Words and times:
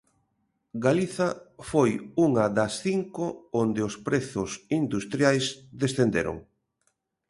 Galiza 0.85 1.27
foi 1.69 1.91
unha 2.25 2.45
das 2.57 2.73
cinco 2.85 3.25
onde 3.63 3.81
os 3.87 3.95
prezos 4.07 4.51
industriais 4.81 5.45
descenderon. 5.81 6.37